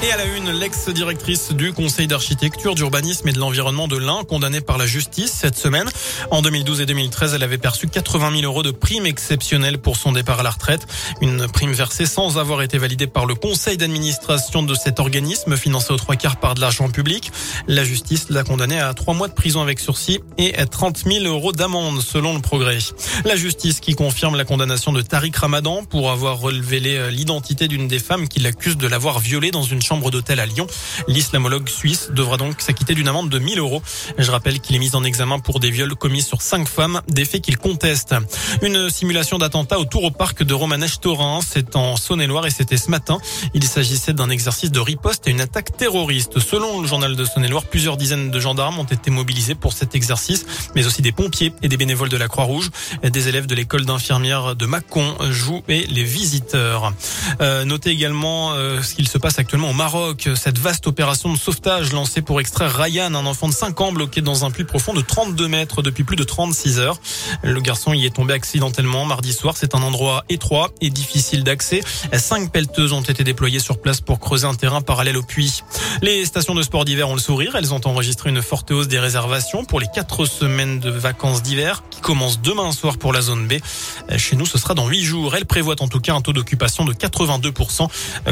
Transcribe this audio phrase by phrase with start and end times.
[0.00, 4.60] Et à la une, l'ex-directrice du Conseil d'architecture, d'urbanisme et de l'environnement de l'Ain, condamnée
[4.60, 5.88] par la justice cette semaine.
[6.30, 10.12] En 2012 et 2013, elle avait perçu 80 000 euros de prime exceptionnelle pour son
[10.12, 10.86] départ à la retraite.
[11.20, 15.92] Une prime versée sans avoir été validée par le conseil d'administration de cet organisme, financé
[15.92, 17.32] aux trois quarts par de l'argent public.
[17.66, 21.24] La justice l'a condamnée à trois mois de prison avec sursis et à 30 000
[21.24, 22.78] euros d'amende, selon le progrès.
[23.24, 26.78] La justice qui confirme la condamnation de Tariq Ramadan pour avoir relevé
[27.10, 30.66] l'identité d'une des femmes qui l'accuse de l'avoir violée dans une chambre d'hôtel à Lyon.
[31.06, 33.82] L'islamologue suisse devra donc s'acquitter d'une amende de 1000 euros.
[34.18, 37.24] Je rappelle qu'il est mis en examen pour des viols commis sur cinq femmes, des
[37.24, 38.14] faits qu'il conteste.
[38.60, 43.18] Une simulation d'attentat autour au parc de Romanèche-Torin, c'est en Saône-et-Loire et c'était ce matin.
[43.54, 46.38] Il s'agissait d'un exercice de riposte et une attaque terroriste.
[46.38, 50.44] Selon le journal de Saône-et-Loire, plusieurs dizaines de gendarmes ont été mobilisés pour cet exercice,
[50.74, 52.70] mais aussi des pompiers et des bénévoles de la Croix-Rouge.
[53.02, 56.92] Des élèves de l'école d'infirmières de Mâcon jouent et les visiteurs.
[57.40, 61.38] Euh, notez également euh, ce qu'il se passe actuellement au Maroc, cette vaste opération de
[61.38, 64.92] sauvetage lancée pour extraire Ryan, un enfant de 5 ans bloqué dans un puits profond
[64.92, 66.98] de 32 mètres depuis plus de 36 heures.
[67.44, 69.56] Le garçon y est tombé accidentellement mardi soir.
[69.56, 71.82] C'est un endroit étroit et difficile d'accès.
[72.12, 75.62] Cinq pelleteuses ont été déployées sur place pour creuser un terrain parallèle au puits.
[76.02, 77.54] Les stations de sport d'hiver ont le sourire.
[77.54, 81.84] Elles ont enregistré une forte hausse des réservations pour les quatre semaines de vacances d'hiver
[81.88, 83.52] qui commencent demain soir pour la zone B.
[84.16, 85.36] Chez nous, ce sera dans 8 jours.
[85.36, 87.86] Elle prévoit en tout cas un taux d'occupation de 82%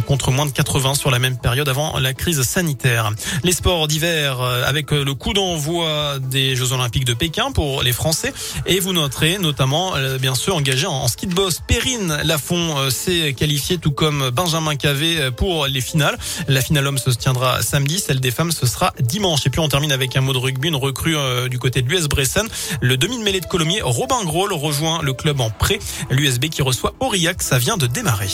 [0.06, 3.11] contre moins de 80 sur la même période avant la crise sanitaire.
[3.45, 7.83] Les sports d'hiver euh, avec euh, le coup d'envoi des Jeux Olympiques de Pékin pour
[7.83, 8.33] les Français
[8.67, 11.61] et vous noterez notamment euh, bien sûr engagé en ski de boss.
[11.67, 16.19] Perrine Lafont s'est qualifiée tout comme Benjamin Cavé pour les finales.
[16.48, 19.47] La finale homme se tiendra samedi, celle des femmes ce sera dimanche.
[19.47, 21.17] Et puis on termine avec un mot de rugby, une recrue
[21.48, 22.47] du côté de l'US Bressan.
[22.81, 25.79] Le demi de mêlée de Colomiers, Robin Groll rejoint le club en prêt.
[26.11, 28.29] L'USB qui reçoit Aurillac, ça vient de démarrer.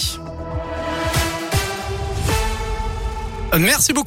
[3.58, 4.02] Merci beaucoup.